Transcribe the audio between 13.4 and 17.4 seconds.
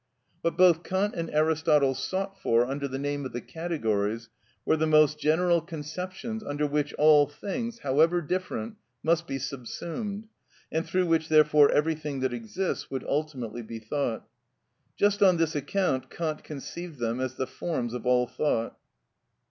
be thought. Just on this account Kant conceived them as